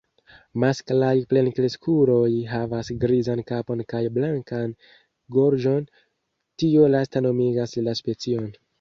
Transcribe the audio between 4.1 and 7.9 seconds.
blankan gorĝon, tio lasta nomigas